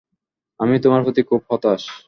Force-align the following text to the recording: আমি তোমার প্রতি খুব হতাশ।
আমি 0.59 0.75
তোমার 0.79 1.01
প্রতি 1.03 1.21
খুব 1.23 1.41
হতাশ। 1.49 1.81